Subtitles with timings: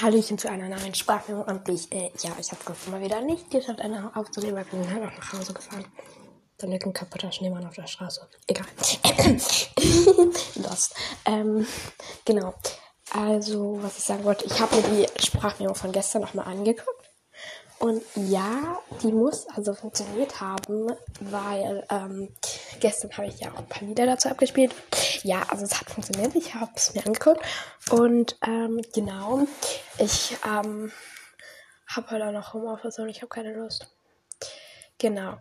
[0.00, 3.50] Hallöchen zu einer neuen Sprachmemo und ich, äh, ja, ich habe es mal wieder nicht
[3.50, 5.84] geschafft, eine aufzunehmen, weil ich bin halt auch nach Hause gefahren.
[6.58, 8.28] Dann liegt ein kaputter Schneemann auf der Straße.
[8.46, 8.66] Egal.
[10.56, 10.94] Lost.
[11.24, 11.66] Ähm,
[12.24, 12.54] genau.
[13.12, 16.97] Also, was ich sagen wollte, ich habe mir die Sprachmemo von gestern nochmal angeguckt.
[17.78, 22.28] Und ja, die muss also funktioniert haben, weil ähm,
[22.80, 24.74] gestern habe ich ja auch ein paar Lieder dazu abgespielt.
[25.22, 26.34] Ja, also es hat funktioniert.
[26.34, 27.40] Ich habe es mir angeguckt.
[27.90, 29.46] Und ähm, genau,
[29.98, 30.90] ich ähm,
[31.86, 33.88] habe heute auch noch Homeoffice und ich habe keine Lust.
[34.98, 35.36] Genau.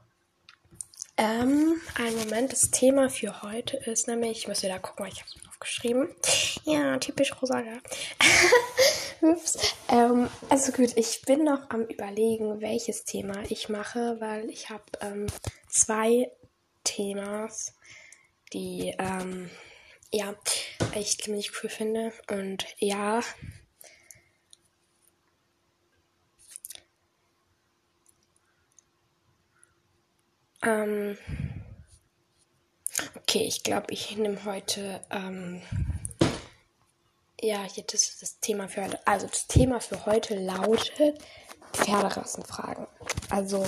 [1.18, 5.20] Ähm, einen Moment, das Thema für heute ist nämlich, ich muss wieder gucken, weil ich
[5.20, 6.10] habe es aufgeschrieben.
[6.66, 7.80] Ja, typisch Rosaga.
[9.22, 9.76] Ups.
[9.90, 14.84] Ähm, also gut, ich bin noch am überlegen, welches Thema ich mache, weil ich habe
[15.02, 15.28] ähm,
[15.70, 16.32] zwei
[16.84, 17.74] Themas,
[18.54, 19.50] die ähm,
[20.12, 20.36] ja
[20.96, 23.22] ich ziemlich cool finde und ja.
[30.64, 31.18] Ähm,
[33.16, 35.62] okay, ich glaube, ich nehme heute ähm,
[37.42, 39.00] ja, hier das, das Thema für heute.
[39.06, 41.22] Also das Thema für heute lautet
[41.74, 42.88] Pferderassenfragen.
[43.30, 43.66] Also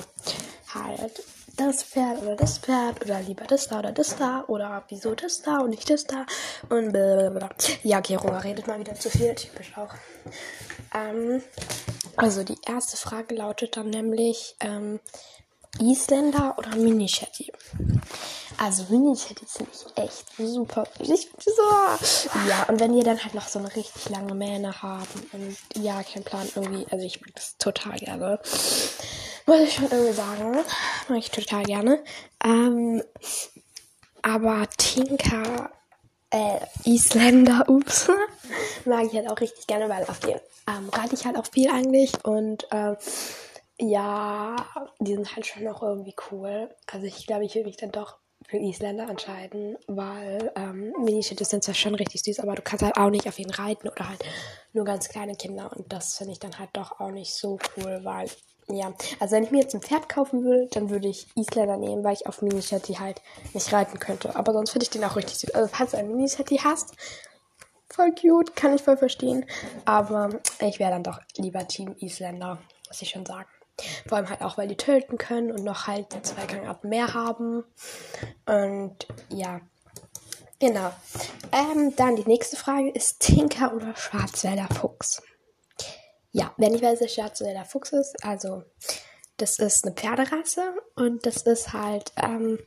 [0.74, 1.24] halt
[1.58, 5.42] das Pferd oder das Pferd oder lieber das da oder das da oder wieso das
[5.42, 6.26] da und nicht das da
[6.70, 7.50] und blablabla.
[7.84, 9.94] Ja, Roa redet mal wieder zu viel, typisch auch.
[10.94, 11.44] Ähm,
[12.16, 15.00] also die erste Frage lautet dann nämlich ähm,
[15.80, 17.52] Isländer oder Mini-Shetty?
[18.62, 20.84] Also Mini-Chatty finde ich echt super.
[21.00, 21.62] Ich, so.
[22.50, 26.04] Ja, und wenn ihr dann halt noch so eine richtig lange Mähne haben und ja,
[26.04, 28.38] kein Plan irgendwie, also ich mag das total gerne.
[29.46, 30.58] Muss ich schon irgendwie sagen.
[31.08, 32.04] Mag ich total gerne.
[32.44, 33.02] Ähm,
[34.24, 35.72] aber Tinker,
[36.30, 38.10] äh, Isländer, ups,
[38.86, 40.38] mag ich halt auch richtig gerne, weil auf den
[40.68, 42.98] ähm, reite ich halt auch viel eigentlich und ähm,
[43.78, 44.58] ja,
[45.00, 46.76] die sind halt schon noch irgendwie cool.
[46.92, 48.18] Also ich glaube, ich will mich dann doch
[48.50, 52.98] für Isländer entscheiden, weil ähm, Mini-Shitties sind zwar schon richtig süß, aber du kannst halt
[52.98, 54.24] auch nicht auf ihn reiten oder halt
[54.74, 58.00] nur ganz kleine Kinder und das finde ich dann halt doch auch nicht so cool,
[58.04, 58.28] weil
[58.72, 62.04] ja, also wenn ich mir jetzt ein Pferd kaufen würde, dann würde ich Isländer nehmen,
[62.04, 63.22] weil ich auf Mini-Shetty halt
[63.54, 64.36] nicht reiten könnte.
[64.36, 65.56] Aber sonst finde ich den auch richtig süß.
[65.56, 66.94] Also falls du ein Mini-Shetty hast,
[67.90, 69.46] voll cute, kann ich voll verstehen.
[69.86, 70.30] Aber
[70.60, 73.50] ich wäre dann doch lieber Team Isländer, muss ich schon sagen.
[74.08, 77.64] Vor allem halt auch, weil die töten können und noch halt zwei Gangarten mehr haben.
[78.46, 79.62] Und ja,
[80.60, 80.92] genau.
[81.52, 85.22] Ähm, dann die nächste Frage ist Tinker oder Schwarzwälder Fuchs?
[86.32, 88.64] Ja, wenn ich weiß, was Schwarzwälder Fuchs ist, also
[89.38, 92.60] das ist eine Pferderasse und das ist halt, ähm,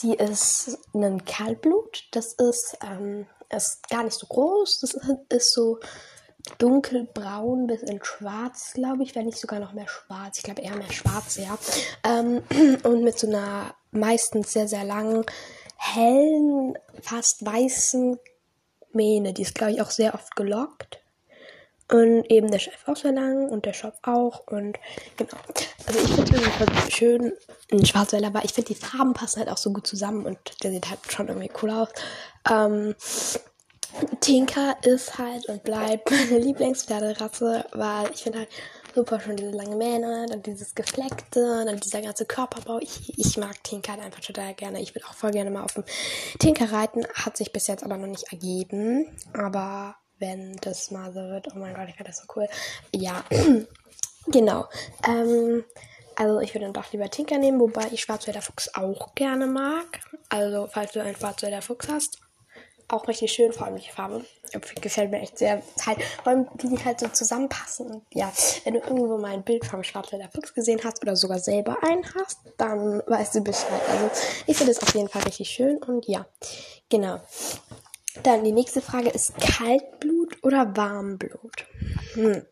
[0.00, 2.04] die ist ein Kaltblut.
[2.12, 4.80] Das ist, ähm, ist gar nicht so groß.
[4.80, 4.94] Das
[5.28, 5.80] ist so
[6.58, 10.38] dunkelbraun bis in schwarz, glaube ich, wenn nicht sogar noch mehr schwarz.
[10.38, 11.58] Ich glaube eher mehr schwarz, ja.
[12.04, 12.42] Ähm,
[12.82, 15.24] und mit so einer meistens sehr, sehr langen,
[15.76, 18.18] hellen, fast weißen
[18.92, 19.32] Mähne.
[19.32, 20.98] Die ist, glaube ich, auch sehr oft gelockt.
[21.90, 24.46] Und eben der Chef auch sehr lang und der Shop auch.
[24.46, 24.78] Und
[25.16, 25.36] genau.
[25.86, 26.40] Also ich finde
[26.86, 27.32] es schön,
[27.70, 30.70] ein Schwarzwälder, aber ich finde die Farben passen halt auch so gut zusammen und der
[30.70, 31.88] sieht halt schon irgendwie cool aus.
[32.50, 32.94] Ähm,
[34.20, 38.48] Tinker ist halt und bleibt meine Lieblingspferderasse, weil ich finde halt
[38.94, 42.78] super schon diese lange Mähne, dann dieses Gefleckte, dann dieser ganze Körperbau.
[42.80, 44.80] Ich, ich mag Tinker halt einfach total gerne.
[44.80, 45.84] Ich würde auch voll gerne mal auf dem
[46.38, 47.06] Tinker reiten.
[47.14, 49.06] Hat sich bis jetzt aber noch nicht ergeben.
[49.32, 52.46] Aber wenn das mal so wird, oh mein Gott, ich finde das so cool.
[52.94, 53.24] Ja,
[54.26, 54.66] genau.
[55.06, 55.64] Ähm,
[56.16, 60.00] also ich würde dann doch lieber Tinker nehmen, wobei ich Schwarzwälder Fuchs auch gerne mag.
[60.28, 62.18] Also falls du einen Schwarzwälder Fuchs hast,
[62.92, 64.24] auch richtig schön, vor allem die Farbe.
[64.80, 65.62] Gefällt mir echt sehr.
[65.86, 67.90] Halt, vor allem, wie die halt so zusammenpassen.
[67.90, 68.30] Und ja,
[68.64, 72.04] wenn du irgendwo mal ein Bild vom Schwarzwälder Fuchs gesehen hast oder sogar selber einen
[72.14, 73.80] hast, dann weißt du Bescheid.
[73.90, 74.10] Also,
[74.46, 76.26] ich finde es auf jeden Fall richtig schön und ja,
[76.88, 77.20] genau.
[78.22, 81.66] Dann die nächste Frage ist Kaltblut oder Warmblut?
[82.14, 82.44] Hm.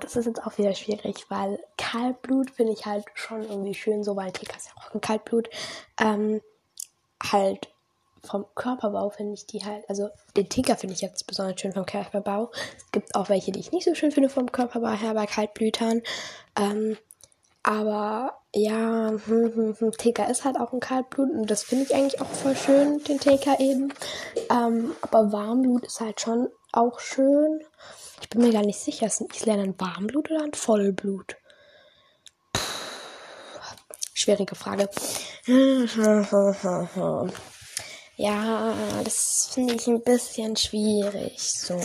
[0.00, 4.14] Das ist jetzt auch wieder schwierig, weil Kaltblut finde ich halt schon irgendwie schön, so
[4.14, 5.50] weil Tika ist ja auch ein Kaltblut.
[6.00, 6.40] Ähm,
[7.32, 7.68] halt
[8.24, 11.86] vom Körperbau finde ich die halt, also den Tinker finde ich jetzt besonders schön vom
[11.86, 12.50] Körperbau.
[12.76, 16.02] Es gibt auch welche, die ich nicht so schön finde vom Körperbau her bei Kaltblütern.
[16.58, 16.96] Ähm,
[17.62, 21.94] aber ja, hm, hm, hm, Tinker ist halt auch ein Kaltblut und das finde ich
[21.94, 23.92] eigentlich auch voll schön, den Tinker eben.
[24.50, 27.60] Ähm, aber Warmblut ist halt schon auch schön.
[28.20, 31.36] Ich bin mir gar nicht sicher, ist ein Isländer ein Warmblut oder ein Vollblut?
[32.52, 32.60] Puh,
[34.14, 34.88] schwierige Frage.
[38.18, 38.74] Ja,
[39.04, 41.40] das finde ich ein bisschen schwierig.
[41.40, 41.80] So.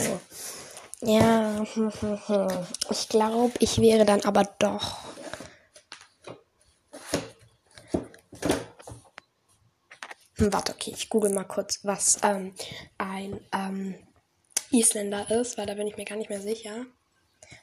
[1.00, 1.62] Ja,
[2.90, 4.98] ich glaube, ich wäre dann aber doch.
[10.38, 12.52] Hm, warte, okay, ich google mal kurz, was ähm,
[12.98, 13.94] ein ähm,
[14.72, 16.84] Isländer ist, weil da bin ich mir gar nicht mehr sicher.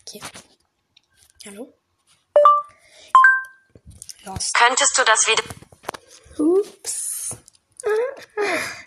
[0.08, 0.22] Okay.
[1.46, 1.74] Hallo?
[4.24, 4.54] Lost.
[4.54, 5.44] Könntest du das wieder.
[6.40, 7.11] Ups.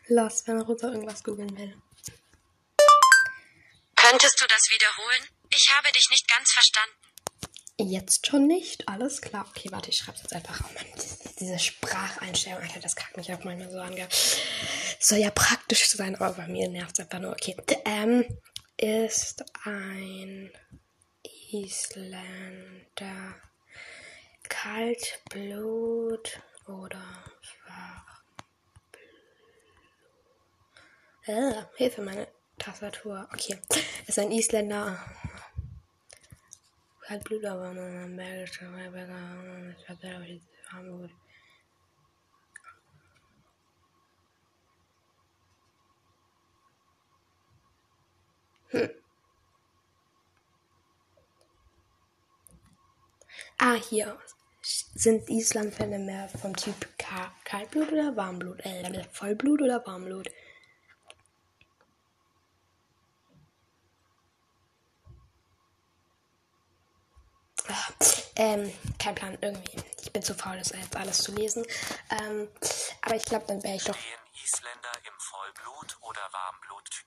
[0.09, 1.75] Lost, wenn Rosa irgendwas googeln will.
[3.97, 5.29] Könntest du das wiederholen?
[5.55, 6.95] Ich habe dich nicht ganz verstanden.
[7.77, 8.87] Jetzt schon nicht?
[8.89, 9.47] Alles klar.
[9.49, 10.61] Okay, warte, ich schreibe es jetzt einfach.
[10.61, 10.87] Oh Mann,
[11.41, 13.97] diese Spracheinstellung, Alter, das kackt mich auch manchmal so an.
[15.01, 17.33] Soll ja praktisch sein, aber bei mir nervt es einfach nur.
[17.33, 17.56] Okay.
[17.85, 18.25] Ähm,
[18.77, 20.53] ist ein
[21.51, 23.41] Isländer
[24.49, 28.14] Kaltblut oder Schwachblut?
[31.26, 32.29] Äh, Hilfe, meine
[32.59, 33.26] Tastatur.
[33.32, 33.59] Okay.
[34.06, 34.99] Ist ein Isländer.
[37.00, 39.75] Kaltblut, aber ein belgischer Weiberger.
[39.79, 40.38] Ich hatte
[40.71, 41.11] Hamburg.
[48.69, 48.91] Hm.
[53.59, 54.19] Ah, hier.
[54.62, 56.75] Sind Islandfälle mehr vom Typ
[57.44, 58.61] Kaltblut oder Warmblut?
[58.61, 60.31] Äh, Vollblut oder Warmblut?
[68.37, 69.76] Ähm, kein Plan, irgendwie.
[70.03, 71.65] Ich bin zu faul, das jetzt alles zu lesen.
[72.11, 72.49] Ähm,
[73.03, 73.97] aber ich glaube, dann wäre ich doch.
[74.44, 77.05] Isländer im Vollblut oder Warmblut?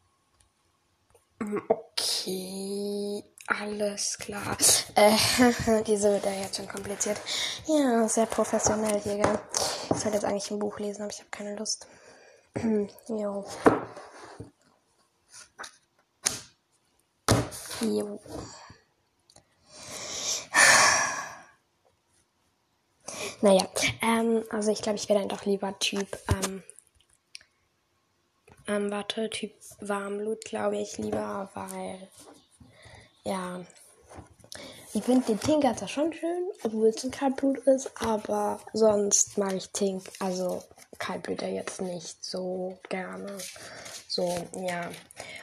[1.40, 4.58] Mm, okay, alles klar.
[4.96, 7.20] Äh, diese wird ja jetzt schon kompliziert.
[7.68, 9.40] Ja, sehr professionell hier, gell?
[9.92, 11.88] Ich sollte jetzt eigentlich ein Buch lesen, aber ich habe keine Lust.
[13.08, 13.46] jo.
[17.82, 18.20] Jo.
[23.42, 23.68] Naja,
[24.02, 26.64] ähm, also ich glaube, ich wäre dann doch lieber Typ, ähm,
[28.68, 32.08] ähm, warte, Typ Warmblut, glaube ich, lieber, weil,
[33.24, 33.62] ja,
[34.94, 39.54] ich finde den Tinker zwar schon schön, obwohl es ein Kaltblut ist, aber sonst mag
[39.54, 40.64] ich Tink, also
[40.98, 43.38] Kaltblüter jetzt nicht so gerne.
[44.08, 44.90] So, ja.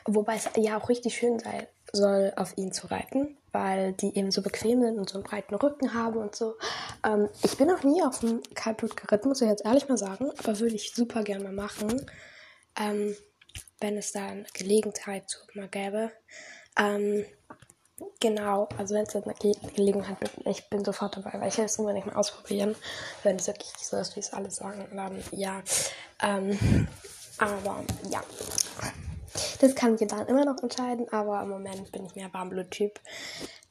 [0.06, 4.32] Wobei es ja auch richtig schön sein soll, auf ihn zu reiten, weil die eben
[4.32, 6.56] so bequem sind und so einen breiten Rücken haben und so.
[7.04, 10.30] Ähm, ich bin noch nie auf dem Kaltblut geritten, muss ich jetzt ehrlich mal sagen,
[10.38, 12.04] aber würde ich super gerne mal machen,
[12.78, 13.16] ähm,
[13.80, 16.10] wenn es da eine Gelegenheit zu mal gäbe.
[16.76, 17.24] Ähm,
[18.18, 21.66] genau, also wenn es eine Ge Gelegenheit gibt, ich bin sofort dabei, weil ich will
[21.66, 22.74] es unbedingt mal ausprobieren,
[23.22, 25.62] wenn es wirklich so ist, wie es alle sagen, dann ja.
[26.20, 26.88] Ähm,
[27.38, 28.20] aber ja,
[29.60, 33.00] das kann ich dann immer noch entscheiden, aber im Moment bin ich mehr Warmblut-Typ.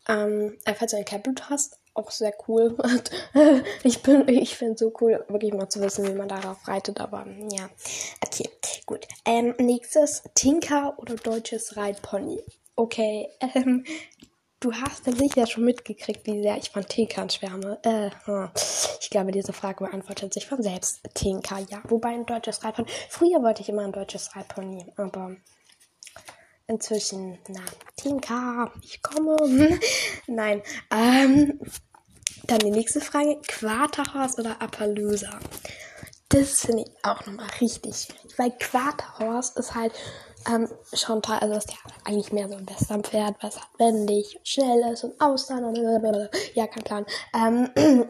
[0.08, 2.76] Ähm, äh, falls du ein Kaltblut hast, auch sehr cool.
[3.84, 7.70] ich ich finde so cool, wirklich mal zu wissen, wie man darauf reitet, aber ja.
[8.26, 8.50] Okay,
[8.86, 9.08] gut.
[9.26, 12.44] Ähm, nächstes, Tinker oder deutsches Reitpony.
[12.76, 13.86] Okay, ähm,
[14.64, 17.80] du hast ja sicher schon mitgekriegt, wie sehr ich von Tinkern schwärme.
[17.84, 18.50] Äh, hm.
[19.02, 21.02] ich glaube, diese Frage beantwortet sich von selbst.
[21.14, 21.82] Tinker, ja.
[21.90, 22.88] Wobei ein deutsches Reitpony.
[23.10, 25.36] Früher wollte ich immer ein deutsches Reitpony, aber
[26.68, 27.62] inzwischen, na,
[27.98, 29.36] Tinka, ich komme.
[30.28, 30.62] Nein,
[30.92, 31.60] ähm,
[32.48, 35.40] dann die nächste Frage, Quarterhorse oder Appaloosa?
[36.30, 39.94] Das finde ich auch nochmal richtig schwierig, weil Quarterhorse ist halt
[40.50, 44.92] ähm, schon toll, also ist ja eigentlich mehr so ein Westernpferd, was halt wendig, schnell
[44.92, 45.78] ist und Austern und
[46.54, 47.06] ja, kein Plan.
[47.34, 47.70] Ähm,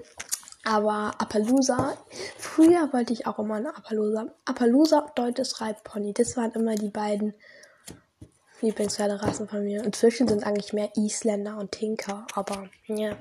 [0.66, 1.98] aber Appaloosa,
[2.38, 4.28] früher wollte ich auch immer eine Appaloosa.
[4.46, 7.34] Appaloosa und deutsches Reitpony, das waren immer die beiden
[8.62, 9.84] Lieblingspferderassen von mir.
[9.84, 13.16] Inzwischen sind eigentlich mehr Isländer und Tinker, aber ja.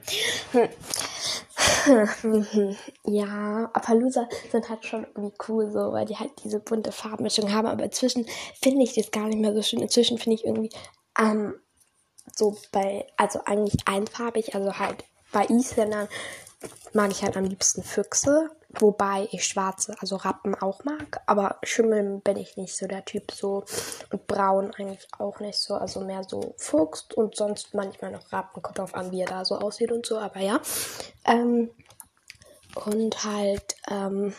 [3.04, 7.66] ja, Appaloosa sind halt schon irgendwie cool so, weil die halt diese bunte Farbmischung haben,
[7.66, 8.26] aber inzwischen
[8.60, 9.80] finde ich das gar nicht mehr so schön.
[9.80, 10.70] Inzwischen finde ich irgendwie
[11.18, 11.54] ähm,
[12.34, 16.08] so bei, also eigentlich einfarbig, also halt bei Isländern
[16.92, 22.20] mag ich halt am liebsten Füchse, wobei ich schwarze, also Rappen auch mag, aber Schimmeln
[22.20, 23.64] bin ich nicht so der Typ so
[24.10, 28.62] und Braun eigentlich auch nicht so, also mehr so Fuchs und sonst manchmal noch Rappen,
[28.62, 30.60] kommt drauf an, wie er da so aussieht und so, aber ja.
[31.24, 31.70] Ähm,
[32.86, 34.34] und halt, ähm,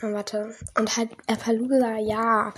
[0.00, 2.54] ah, warte, und halt Appaloosa, ja,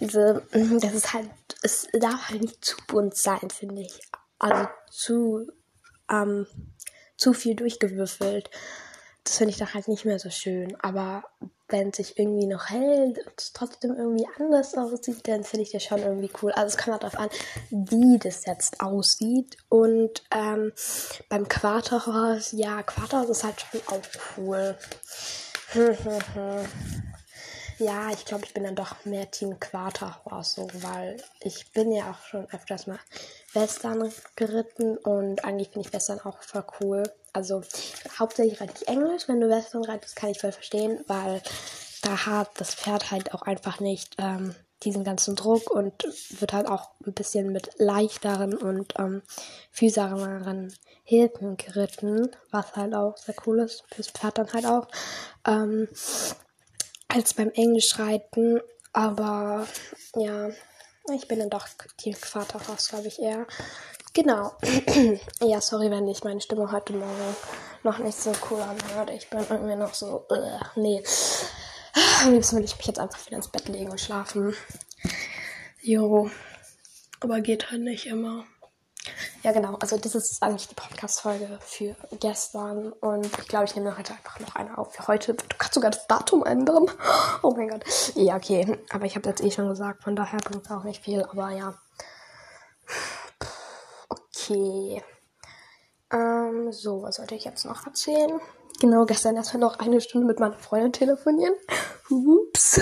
[0.00, 1.30] diese, das ist halt,
[1.62, 4.00] es darf halt nicht zu bunt sein, finde ich.
[4.38, 5.52] Also zu,
[6.10, 6.46] ähm,
[7.16, 8.50] zu viel durchgewürfelt.
[9.24, 10.76] Das finde ich dann halt nicht mehr so schön.
[10.80, 11.24] Aber
[11.68, 15.72] wenn es sich irgendwie noch hält und es trotzdem irgendwie anders aussieht, dann finde ich
[15.72, 16.52] das schon irgendwie cool.
[16.52, 17.30] Also es kommt halt darauf an,
[17.70, 19.56] wie das jetzt aussieht.
[19.70, 20.72] Und ähm,
[21.30, 24.02] beim Quarterhaus, ja, Quarterhaus ist halt schon auch
[24.36, 24.76] cool.
[27.78, 32.10] ja, ich glaube, ich bin dann doch mehr Team Quarterhorse, so, weil ich bin ja
[32.10, 33.00] auch schon öfters mal
[33.54, 37.02] Western geritten und eigentlich finde ich Western auch voll cool.
[37.34, 37.62] Also
[38.18, 39.28] hauptsächlich reite ich Englisch.
[39.28, 41.42] Wenn du Western reitest, kann ich voll verstehen, weil
[42.00, 46.04] da hat das Pferd halt auch einfach nicht ähm, diesen ganzen Druck und
[46.38, 49.22] wird halt auch ein bisschen mit leichteren und ähm,
[49.70, 54.88] füßigeren Hilfen geritten, was halt auch sehr cool ist fürs Pferd dann halt auch.
[55.46, 55.88] Ähm,
[57.08, 58.60] als beim Englischreiten.
[58.92, 59.66] Aber
[60.14, 60.50] ja,
[61.14, 61.66] ich bin dann doch
[62.00, 63.46] die Vaterhaus, glaube ich eher.
[64.14, 64.52] Genau.
[65.40, 67.36] ja, sorry, wenn ich meine Stimme heute Morgen
[67.82, 69.10] noch nicht so cool anhört.
[69.10, 71.02] Ich bin irgendwie noch so, uh, nee.
[72.22, 74.54] Am liebsten will ich mich jetzt einfach wieder ins Bett legen und schlafen.
[75.82, 76.30] Jo.
[77.18, 78.44] Aber geht halt nicht immer.
[79.42, 79.74] Ja, genau.
[79.80, 82.92] Also das ist eigentlich die Podcast-Folge für gestern.
[82.92, 85.34] Und ich glaube, ich nehme heute einfach noch eine auf für heute.
[85.34, 86.86] Du kannst sogar das Datum ändern.
[87.42, 87.84] Oh mein Gott.
[88.14, 88.78] Ja, okay.
[88.90, 91.24] Aber ich habe jetzt eh schon gesagt, von daher bringt es auch nicht viel.
[91.24, 91.74] Aber ja.
[94.44, 95.02] Okay.
[96.12, 98.40] Ähm, so, was sollte ich jetzt noch erzählen?
[98.80, 101.54] Genau, gestern erstmal noch eine Stunde mit meiner Freundin telefonieren.
[102.10, 102.80] Ups.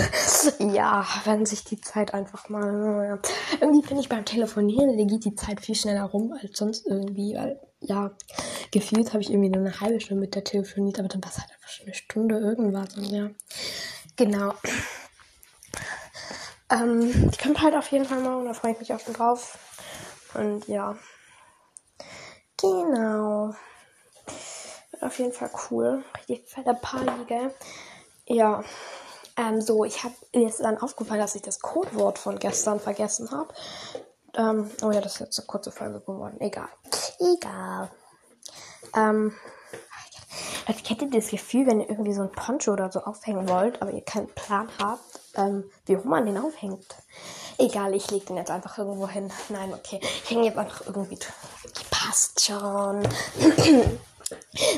[0.59, 3.21] Ja, wenn sich die Zeit einfach mal.
[3.61, 7.35] Irgendwie finde ich beim Telefonieren, da geht die Zeit viel schneller rum als sonst irgendwie.
[7.35, 8.11] Weil, ja,
[8.71, 11.37] gefühlt habe ich irgendwie nur eine halbe Stunde mit der telefoniert, aber dann war es
[11.39, 12.97] halt einfach schon eine Stunde irgendwas.
[12.97, 13.29] Und ja,
[14.17, 14.53] genau.
[16.69, 19.13] Ähm, die kommt halt auf jeden Fall mal und da freue ich mich auch schon
[19.13, 19.57] drauf.
[20.33, 20.97] Und ja.
[22.63, 23.53] Genau
[25.03, 26.03] auf jeden Fall cool.
[26.17, 27.53] Richtig fette Party, gell?
[28.25, 28.63] Ja.
[29.35, 33.53] Ähm, so, ich habe jetzt dann aufgefallen, dass ich das Codewort von gestern vergessen habe.
[34.35, 36.39] Ähm, oh ja, das ist jetzt eine kurze Folge geworden.
[36.39, 36.69] Egal.
[37.19, 37.89] Egal.
[38.95, 39.33] Ähm,
[40.83, 43.91] kennt ihr das Gefühl, wenn ihr irgendwie so ein Poncho oder so aufhängen wollt, aber
[43.91, 46.85] ihr keinen Plan habt, ähm, wie rum man den aufhängt?
[47.57, 49.31] Egal, ich lege den jetzt einfach irgendwo hin.
[49.49, 49.99] Nein, okay.
[50.01, 51.17] Ich hänge jetzt einfach irgendwie.
[52.13, 53.07] Passt schon.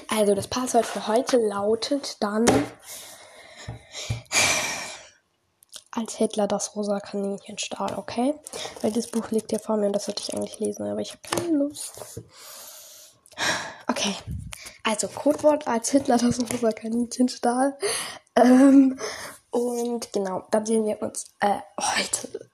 [0.07, 2.45] Also das Passwort für heute lautet dann
[5.91, 8.35] als Hitler das rosa Kaninchen stahl, okay?
[8.81, 11.11] Weil das Buch liegt hier vor mir und das sollte ich eigentlich lesen, aber ich
[11.11, 12.21] habe keine Lust.
[13.87, 14.15] Okay,
[14.83, 17.77] also Codewort als Hitler das rosa Kaninchen stahl.
[18.37, 18.97] Ähm,
[19.49, 22.49] und genau, dann sehen wir uns äh, heute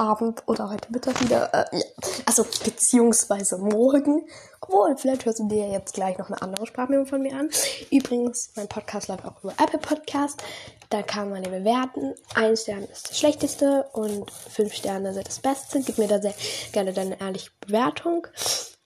[0.00, 1.52] Abend oder heute Mittag wieder.
[1.52, 1.84] Äh, ja.
[2.26, 4.26] Also beziehungsweise morgen.
[4.62, 7.50] Obwohl, vielleicht hörst du dir jetzt gleich noch eine andere Sprachmemo von mir an.
[7.90, 10.42] Übrigens, mein Podcast läuft auch über Apple Podcast.
[10.88, 12.14] Da kann man den bewerten.
[12.34, 15.80] Ein Stern ist das Schlechteste und fünf Sterne sind das Beste.
[15.80, 16.34] Gib mir da sehr
[16.72, 18.26] gerne deine ehrliche Bewertung.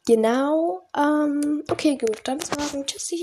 [0.07, 0.83] Genau.
[0.97, 2.21] Ähm, okay, gut.
[2.25, 3.23] Dann sagen Tschüssi.